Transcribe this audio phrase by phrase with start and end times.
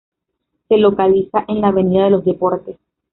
[0.67, 2.79] Se localiza en la "Avenida de los Deportes".